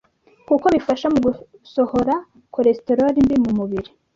[0.47, 2.13] Kuko bifasha mu gusohora
[2.53, 3.89] cholesterol mbi mu mubiri,